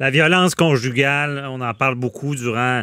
[0.00, 2.82] La violence conjugale, on en parle beaucoup durant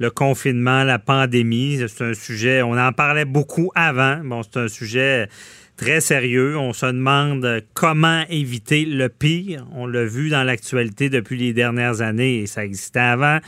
[0.00, 1.78] le confinement, la pandémie.
[1.86, 4.18] C'est un sujet, on en parlait beaucoup avant.
[4.24, 5.28] Bon, c'est un sujet
[5.76, 6.58] très sérieux.
[6.58, 9.64] On se demande comment éviter le pire.
[9.76, 13.38] On l'a vu dans l'actualité depuis les dernières années et ça existait avant.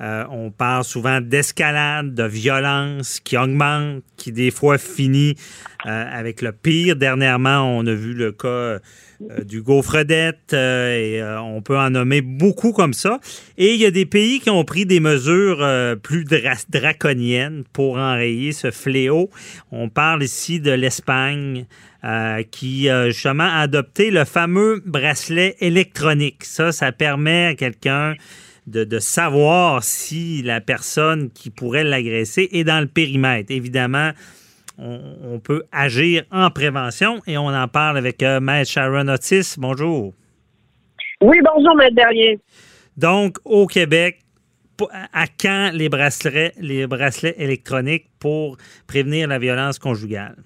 [0.00, 5.36] Euh, on parle souvent d'escalade, de violence qui augmente, qui des fois finit
[5.86, 6.96] euh, avec le pire.
[6.96, 8.80] Dernièrement, on a vu le cas euh,
[9.44, 13.20] du gaufredette et on peut en nommer beaucoup comme ça.
[13.58, 15.66] Et il y a des pays qui ont pris des mesures
[16.02, 16.24] plus
[16.70, 19.28] draconiennes pour enrayer ce fléau.
[19.70, 21.66] On parle ici de l'Espagne.
[22.50, 26.44] qui justement a adopté le fameux bracelet électronique.
[26.44, 28.14] Ça, ça permet à quelqu'un
[28.66, 33.50] de, savoir si la personne qui pourrait l'agresser est dans le périmètre.
[33.50, 34.10] Évidemment,
[34.78, 39.56] on, peut agir en prévention et on en parle avec euh, Maître Sharon Otis.
[39.58, 40.14] Bonjour.
[41.20, 42.38] Oui, bonjour, Maître Derrier.
[42.96, 44.20] Donc, au Québec,
[44.90, 48.56] à quand les bracelets, les bracelets électroniques pour
[48.86, 50.36] prévenir la violence conjugale?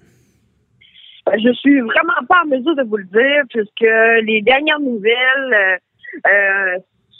[1.25, 5.53] Ben, je suis vraiment pas en mesure de vous le dire puisque les dernières nouvelles
[5.53, 5.77] euh,
[6.27, 6.77] euh,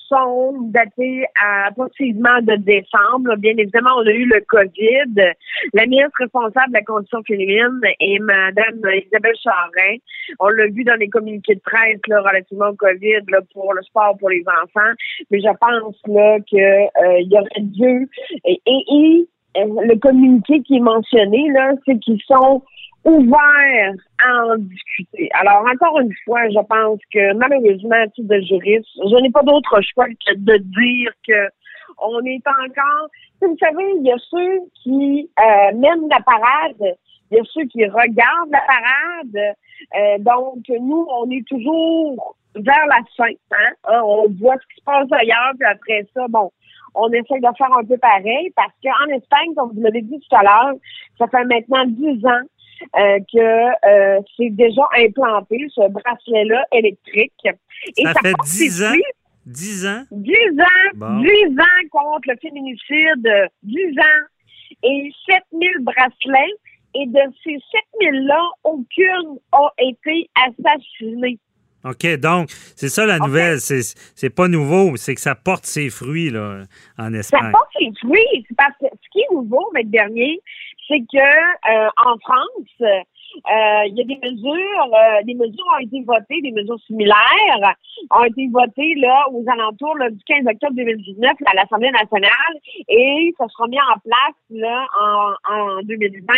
[0.08, 3.36] sont datés à approximativement de décembre.
[3.38, 5.34] Bien évidemment, on a eu le COVID.
[5.74, 9.98] La ministre responsable de la condition féminine est Mme Isabelle Charrin.
[10.40, 14.18] On l'a vu dans les communiqués de presse là, relativement au COVID pour le sport
[14.18, 14.94] pour les enfants.
[15.32, 18.10] Mais je pense là euh, y aurait dû
[18.46, 21.48] et, et le communiqué qui est mentionné
[21.86, 22.62] c'est qu'ils sont
[23.06, 25.30] ouvert à en discuter.
[25.34, 29.44] Alors, encore une fois, je pense que malheureusement, à titre de juriste, je n'ai pas
[29.44, 31.50] d'autre choix que de dire que
[32.00, 33.08] on est encore.
[33.42, 36.96] Vous savez, il y a ceux qui euh, mènent la parade,
[37.32, 39.56] il y a ceux qui regardent la parade.
[39.96, 43.32] Euh, donc, nous, on est toujours vers la fin.
[43.52, 43.74] Hein?
[43.86, 44.02] hein?
[44.04, 46.52] On voit ce qui se passe ailleurs, puis après ça, bon,
[46.96, 50.36] on essaie de faire un peu pareil parce qu'en Espagne, comme vous l'avez dit tout
[50.36, 50.74] à l'heure,
[51.18, 52.46] ça fait maintenant dix ans
[52.98, 57.34] euh, que euh, c'est déjà implanté, ce bracelet-là électrique.
[57.98, 58.94] Et ça, fait 10 ans?
[59.46, 60.04] 10 ans?
[60.12, 64.26] 10 ans, 10 ans contre le féminicide, 10 ans.
[64.84, 66.54] Et 7000 bracelets.
[66.98, 67.58] Et de ces
[68.02, 71.38] 7000-là, aucune a été assassinée.
[71.86, 73.60] OK, donc, c'est ça la nouvelle.
[73.60, 76.64] C'est pas nouveau, c'est que ça porte ses fruits là,
[76.98, 77.42] en Espagne.
[77.44, 78.46] Ça porte ses fruits.
[78.58, 80.40] Parce que ce qui est nouveau, le dernier,
[80.88, 85.80] c'est que euh, en France, euh, il y a des mesures, euh, des mesures ont
[85.80, 87.76] été votées, des mesures similaires
[88.12, 92.32] ont été votées là aux alentours du 15 octobre 2019 à l'Assemblée nationale
[92.88, 96.34] et ça sera mis en place là en, en 2020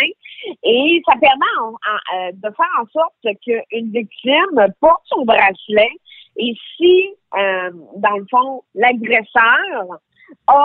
[0.64, 5.92] et ça permet de faire en sorte qu'une victime porte son bracelet
[6.36, 10.00] et si dans le fond l'agresseur
[10.46, 10.64] a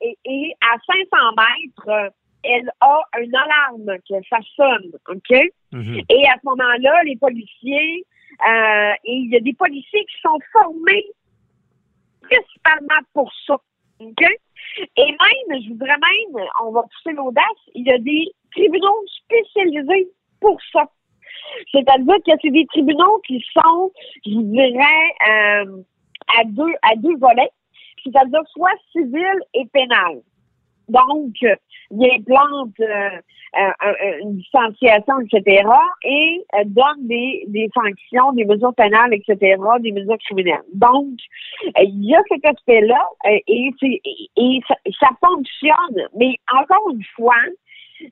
[0.00, 2.12] et, à 500 mètres
[2.44, 5.38] elle a une alarme que ça sonne, OK?
[5.72, 6.00] Mhm.
[6.08, 8.04] Et à ce moment-là, les policiers,
[8.46, 11.06] euh, et il y a des policiers qui sont formés
[12.22, 13.56] principalement pour ça,
[14.00, 14.24] OK?
[14.96, 17.44] Et même, je voudrais même, on va pousser l'audace,
[17.74, 20.08] il y a des tribunaux spécialisés
[20.40, 20.84] pour ça.
[21.72, 23.92] C'est-à-dire que c'est des tribunaux qui sont,
[24.24, 25.82] je dirais, euh,
[26.38, 27.50] à deux à deux volets,
[28.02, 30.22] c'est-à-dire soit civil et pénal.
[30.92, 31.34] Donc,
[31.90, 35.68] il implante euh, une distanciation, etc.,
[36.04, 40.62] et euh, donne des, des sanctions, des mesures pénales, etc., des mesures criminelles.
[40.72, 41.18] Donc,
[41.66, 43.08] euh, il y a cet aspect-là,
[43.46, 43.70] et,
[44.36, 46.08] et ça, ça, fonctionne.
[46.16, 47.36] Mais encore une fois,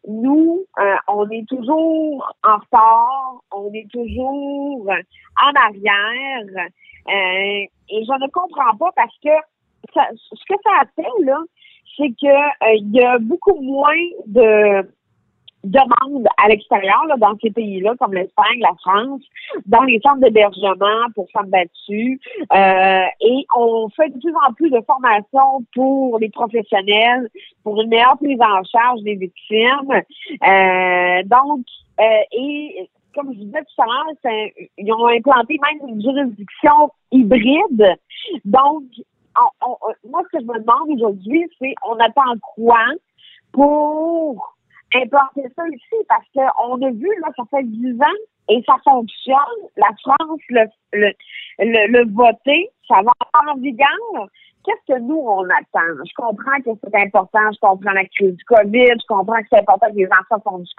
[0.07, 0.67] nous,
[1.09, 6.69] on est toujours en retard, on est toujours en arrière,
[7.09, 9.31] et je ne comprends pas parce que
[9.95, 11.39] ça, ce que ça a fait, là,
[11.97, 13.91] c'est que euh, il y a beaucoup moins
[14.27, 14.89] de
[15.63, 19.21] demandes à l'extérieur, dans ces pays-là, comme l'Espagne, la France,
[19.67, 22.19] dans les centres d'hébergement pour femmes battues.
[22.53, 27.29] Euh, et on fait de plus en plus de formations pour les professionnels,
[27.63, 29.93] pour une meilleure prise en charge des victimes.
[29.93, 31.67] Euh, donc,
[32.33, 37.97] et comme je disais tout à l'heure, ils ont implanté même une juridiction hybride.
[38.45, 38.85] Donc,
[40.05, 42.85] moi, ce que je me demande aujourd'hui, c'est on attend quoi
[43.53, 44.57] pour
[44.95, 45.97] implanter ça ici?
[46.09, 49.37] Parce qu'on a vu, là, ça fait 10 ans et ça fonctionne.
[49.77, 51.13] La France, le, le,
[51.59, 53.13] le, voter, ça va
[53.49, 53.87] en vigueur.
[54.65, 56.05] qu'est-ce que nous, on attend?
[56.05, 59.61] Je comprends que c'est important, je comprends la crise du COVID, je comprends que c'est
[59.61, 60.71] important que les enfants font du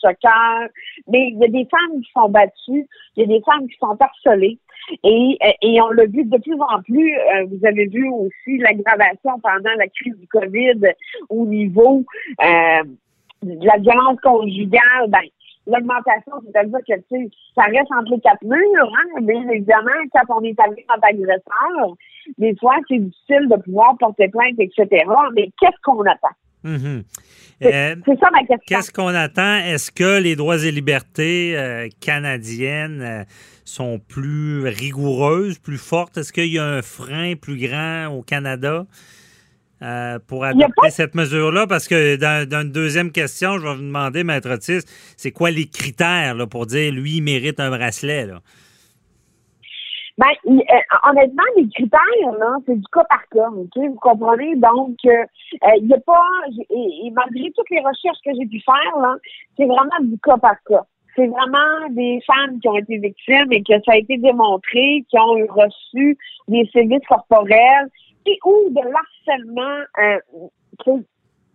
[0.00, 0.68] soccer,
[1.08, 3.76] mais il y a des femmes qui sont battues, il y a des femmes qui
[3.78, 4.58] sont harcelées.
[5.04, 9.38] Et, et on l'a vu de plus en plus, euh, vous avez vu aussi l'aggravation
[9.40, 10.80] pendant la crise du COVID
[11.28, 12.04] au niveau
[12.42, 12.82] euh,
[13.42, 15.08] de la violence conjugale.
[15.08, 15.20] Ben,
[15.66, 20.42] l'augmentation, c'est-à-dire que tu sais, ça reste entre les quatre murs, hein, évidemment, quand on
[20.42, 21.96] est avec notre agresseur,
[22.38, 25.04] des fois, c'est difficile de pouvoir porter plainte, etc.
[25.34, 26.34] Mais qu'est-ce qu'on attend?
[26.66, 27.00] Euh,
[27.60, 28.58] c'est ça ma question.
[28.66, 29.58] Qu'est-ce qu'on attend?
[29.58, 33.24] Est-ce que les droits et libertés euh, canadiennes euh,
[33.64, 36.16] sont plus rigoureuses, plus fortes?
[36.16, 38.86] Est-ce qu'il y a un frein plus grand au Canada?
[40.26, 41.66] pour adopter cette mesure-là?
[41.66, 44.82] Parce que dans, une deuxième question, je vais vous demander, Maître Otis,
[45.16, 48.26] c'est quoi les critères là, pour dire lui, il mérite un bracelet?
[48.26, 48.42] Là?
[50.20, 53.74] Ben, euh, honnêtement, les critères, là, c'est du cas par cas, ok?
[53.74, 54.54] Vous comprenez?
[54.54, 55.24] Donc, euh,
[55.64, 56.22] euh, il n'y a pas,
[56.68, 59.16] et, malgré toutes les recherches que j'ai pu faire, là,
[59.56, 60.84] c'est vraiment du cas par cas.
[61.16, 65.18] C'est vraiment des femmes qui ont été victimes et que ça a été démontré, qui
[65.18, 66.18] ont reçu
[66.48, 67.88] des services corporels
[68.26, 70.98] et ou de l'harcèlement euh,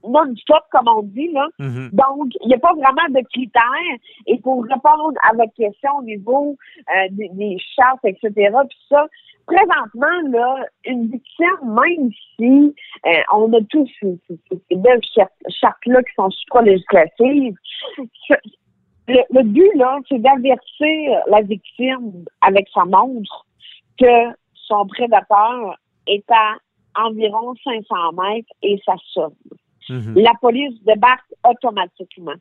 [0.08, 1.32] non-stop, comme on dit.
[1.32, 1.48] Là.
[1.60, 1.90] Mm-hmm.
[1.92, 3.98] Donc, il n'y a pas vraiment de critères.
[4.28, 6.58] Et pour répondre à votre question au niveau
[6.96, 8.32] euh, des, des, chartes, etc.,
[8.70, 9.08] puis ça,
[9.46, 12.76] présentement, là, une victime, même si
[13.06, 15.02] euh, on a tous ces, ces, belles
[15.50, 17.56] chartes-là qui sont supra-législatives,
[19.08, 23.46] le, le, but, là, c'est d'avertir la victime avec sa montre
[24.00, 26.56] que son prédateur est à
[26.96, 29.34] environ 500 mètres et ça sonne.
[29.90, 30.14] Mhm.
[30.16, 32.36] La police débarque automatiquement.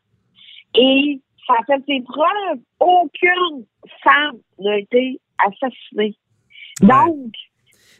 [0.74, 2.60] Et ça fait ses preuves.
[2.80, 3.66] Aucune
[4.02, 6.16] femme n'a été assassinée.
[6.80, 7.32] Donc,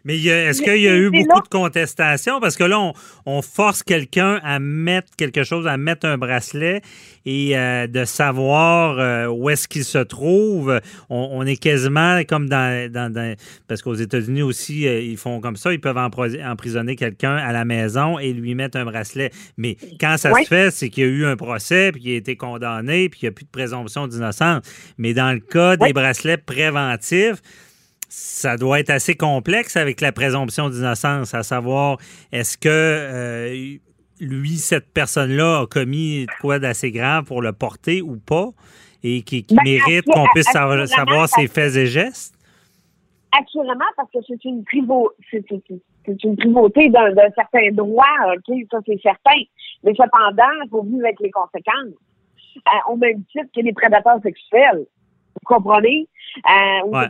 [0.04, 2.38] mais est-ce qu'il y a eu beaucoup de contestations?
[2.40, 2.92] Parce que là,
[3.24, 6.82] on, force quelqu'un à mettre quelque chose, à mettre un bracelet
[7.26, 10.80] et euh, de savoir euh, où est-ce qu'il se trouve.
[11.08, 13.34] On, est quasiment comme dans...
[13.66, 15.72] parce qu'aux États-Unis aussi, euh, ils font comme ça.
[15.72, 19.30] Ils peuvent emprisonner quelqu'un à la maison et lui mettre un bracelet.
[19.56, 22.16] Mais quand ça se fait, c'est qu'il y a eu un procès, puis qu'il a
[22.16, 24.62] été condamné, puis qu'il n'y a plus de présomption d'innocence.
[24.98, 27.40] Mais dans le cas des bracelets préventifs,
[28.16, 31.98] ça doit être assez complexe avec la présomption d'innocence, à savoir
[32.30, 33.76] est-ce que euh,
[34.20, 38.50] lui, cette personne-là, a commis quoi d'assez grave pour le porter ou pas
[39.02, 42.36] et qui, ben, mérite qu'on puisse savoir, ses faits et gestes?
[43.32, 44.62] Actuellement, parce que c'est une,
[46.06, 48.04] c'est une primauté d'un certain droit,
[48.70, 49.40] ça c'est certain.
[49.82, 51.98] Mais cependant, il faut vivre avec les conséquences.
[52.56, 54.86] Euh, au même titre que les prédateurs sexuels.
[55.34, 56.06] Vous comprenez?
[56.38, 57.08] Euh,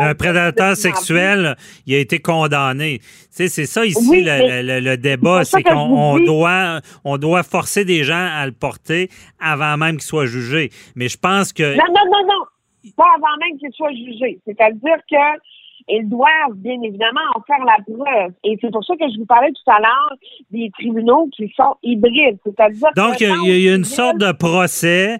[0.00, 3.00] un prédateur sexuel, il a été condamné.
[3.30, 8.52] c'est ça ici le, débat, c'est qu'on doit, on doit forcer des gens à le
[8.52, 9.10] porter
[9.40, 10.70] avant même qu'il soit jugé.
[10.96, 11.76] Mais je pense que...
[11.76, 12.92] Non, non, non, non.
[12.96, 14.40] Pas avant même qu'il soit jugé.
[14.46, 15.40] C'est-à-dire que
[15.88, 18.32] ils doivent bien évidemment en faire la preuve.
[18.44, 20.16] Et c'est pour ça que je vous parlais tout à l'heure
[20.50, 22.38] des tribunaux qui sont hybrides.
[22.44, 25.18] C'est-à-dire Donc, il y, a une sorte de procès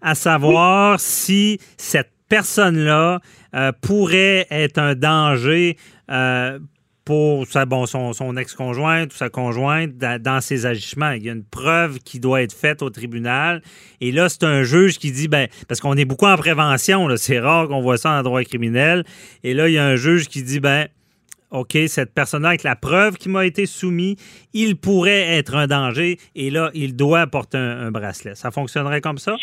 [0.00, 3.20] à savoir si cette personne-là
[3.54, 5.76] euh, pourrait être un danger
[6.10, 6.58] euh,
[7.04, 11.12] pour sa, bon, son, son ex-conjointe ou sa conjointe dans, ses agissements.
[11.12, 13.62] Il y a une preuve qui doit être faite au tribunal.
[14.02, 17.38] Et là, c'est un juge qui dit, ben, parce qu'on est beaucoup en prévention, c'est
[17.38, 19.04] rare qu'on voit ça en droit criminel.
[19.42, 20.88] Et là, il y a un juge qui dit, ben,
[21.50, 24.16] OK, cette personne-là, avec la preuve qui m'a été soumise,
[24.52, 28.34] il pourrait être un danger et là, il doit porter un bracelet.
[28.34, 29.34] Ça fonctionnerait comme ça?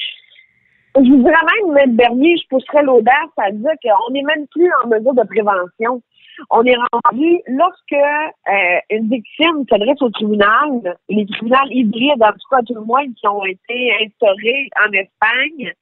[0.96, 1.36] Je vous dirais
[1.66, 1.96] même, M.
[1.98, 6.02] Bernier, je pousserais l'audace à dire qu'on n'est même plus en mesure de prévention.
[6.50, 12.50] On est rendu, lorsque euh, une victime s'adresse au tribunal, les tribunaux hybrides, en tout
[12.50, 15.74] cas tout le moins, qui ont été instaurés en Espagne,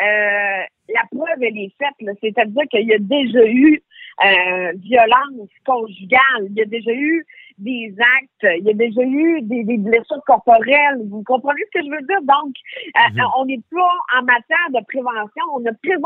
[0.00, 0.62] euh,
[0.94, 2.16] la preuve, elle est faite.
[2.20, 3.82] C'est-à-dire qu'il y a déjà eu
[4.24, 7.24] euh, violence conjugale, il y a déjà eu
[7.58, 11.00] des actes, il y a déjà eu des, blessures corporelles.
[11.10, 12.20] Vous comprenez ce que je veux dire?
[12.22, 12.54] Donc,
[12.96, 13.30] euh, mhm.
[13.38, 16.02] on n'est pas en matière de prévention, on ne prévent.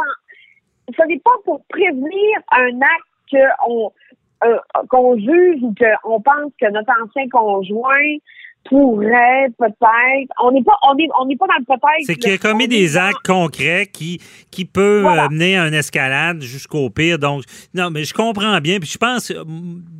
[0.97, 3.93] Ce n'est pas pour prévenir un acte qu'on
[4.45, 8.17] euh, qu'on juge ou qu'on pense que notre ancien conjoint
[8.69, 10.33] pourrait peut-être.
[10.43, 12.07] On n'est pas, on est, on n'est pas dans le peut-être.
[12.07, 16.91] C'est qu'il a commis des actes concrets qui, qui peuvent mener à une escalade jusqu'au
[16.91, 17.19] pire.
[17.19, 18.79] Donc, non, mais je comprends bien.
[18.79, 19.33] Puis je pense,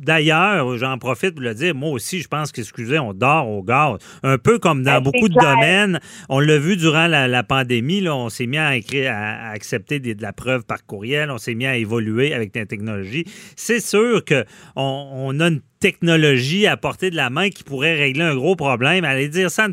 [0.03, 3.97] d'ailleurs, j'en profite pour le dire, moi aussi, je pense qu'excusez, on dort au gaz.
[4.23, 5.99] Un peu comme dans ben, beaucoup de domaines.
[6.29, 10.21] On l'a vu durant la, pandémie, là, on s'est mis à écrire, à, accepter de
[10.21, 13.25] la preuve par courriel, on s'est mis à évoluer avec la technologie.
[13.55, 14.43] C'est sûr qu'on
[14.75, 19.03] on a une technologie à portée de la main qui pourrait régler un gros problème.
[19.03, 19.67] Allez dire ça,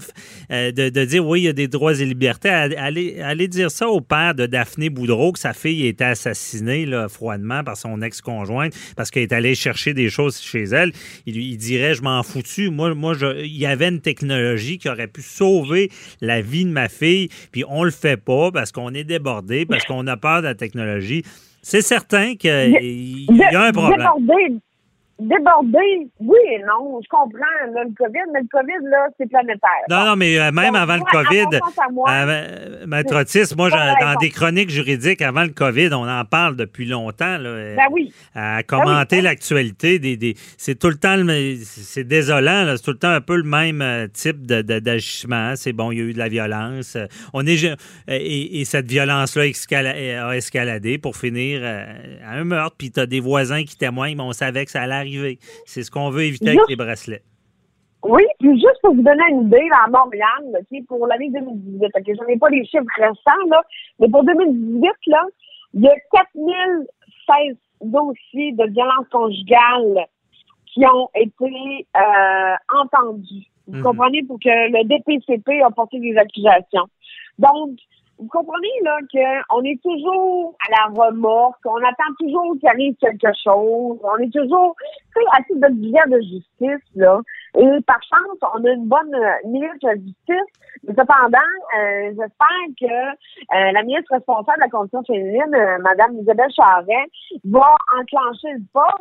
[0.51, 2.49] euh, de, dire oui, il y a des droits et libertés.
[2.49, 6.85] Allez, allez dire ça au père de Daphné Boudreau, que sa fille a été assassinée
[6.85, 10.91] là, froidement par son ex-conjointe parce qu'elle est allée chercher des choses chez elle.
[11.27, 12.71] Il, il dirait, je m'en foutu.
[12.71, 16.71] Moi, moi je, il y avait une technologie qui aurait pu sauver la vie de
[16.71, 20.43] ma fille, puis on le fait pas parce qu'on est débordé, parce qu'on a peur
[20.43, 21.23] de la technologie.
[21.63, 24.09] C'est certain qu'il y a un problème.
[24.19, 24.61] Débordé,
[26.21, 27.01] oui et non.
[27.03, 29.61] Je comprends le COVID, mais le COVID, là, c'est planétaire.
[29.89, 31.61] Non, non, mais euh, même avant le COVID,
[32.09, 36.87] euh, Maître Otis, moi, dans des chroniques juridiques avant le COVID, on en parle depuis
[36.87, 37.39] longtemps.
[37.39, 38.13] Là, ben oui.
[38.35, 39.99] À ben commenter l'actualité.
[39.99, 41.17] Des, des c'est tout le temps,
[41.63, 45.55] c'est désolant, c'est tout le temps un peu le même euh, type d'agissement.
[45.57, 46.97] c'est bon, il y a eu de la violence.
[47.35, 47.77] On est,
[48.09, 52.77] et, cette violence-là a escaladé pour finir à un meurtre.
[52.79, 55.83] Puis tu as des voisins qui témoignent, mais on savait que ça allait arriver c'est
[55.83, 57.23] ce qu'on veut éviter avec les bracelets.
[58.03, 62.27] Oui, puis juste pour vous donner une idée, à Montréal, pour l'année 2018, ok, je
[62.27, 63.63] n'ai pas les chiffres récents, là,
[63.99, 65.23] mais pour 2018, là,
[65.75, 70.07] il y a 4016 dossiers de violence conjugale
[70.67, 73.47] qui ont été euh, entendus.
[73.67, 73.83] Vous mhm.
[73.83, 74.23] comprenez?
[74.23, 76.87] Pour que le DPCP a porté des accusations.
[77.39, 77.71] Donc,
[78.19, 83.33] vous comprenez là qu'on est toujours à la remorque, on attend toujours qu'il arrive quelque
[83.43, 84.77] chose, on est toujours
[85.33, 87.21] assez de bien de justice là.
[87.59, 90.51] Et par chance, on a une bonne euh, ministre de la Justice.
[90.87, 91.39] Mais cependant,
[91.79, 95.51] euh, j'espère que euh, la ministre responsable de la condition féminine,
[95.83, 97.11] Mme Isabelle Charret,
[97.45, 98.95] va enclencher le pas.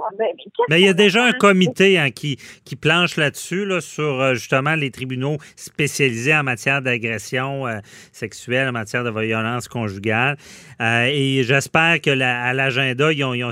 [0.70, 4.75] Mais, il y a déjà un comité hein, qui, qui planche là-dessus, là, sur justement
[4.75, 7.66] les tribunaux spécialisés en matière d'agression
[8.12, 10.38] sexuelle, en matière de violence conjugale.
[10.82, 13.51] et j'espère que à l'agenda, ils ont, ils ont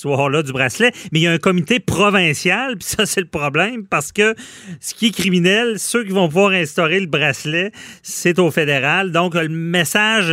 [0.00, 0.92] histoire-là du bracelet.
[1.12, 4.34] Mais il y a un comité provincial, puis ça, c'est le problème, parce que
[4.80, 9.12] ce qui est criminel, ceux qui vont pouvoir instaurer le bracelet, c'est au fédéral.
[9.12, 10.32] Donc, le message,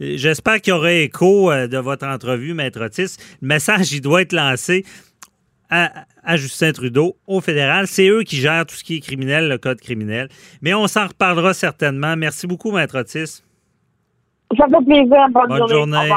[0.00, 3.16] j'espère qu'il y aura écho euh, de votre entrevue, Maître Otis.
[3.42, 4.84] Le message, il doit être lancé
[5.68, 7.86] à, Justin Trudeau, au fédéral.
[7.88, 10.28] C'est eux qui gèrent tout ce qui est criminel, le code criminel.
[10.62, 12.16] Mais on s'en reparlera certainement.
[12.16, 13.42] Merci beaucoup, Maître Otis.
[14.56, 15.26] Ça fait plaisir.
[15.30, 16.10] Bonne, journée.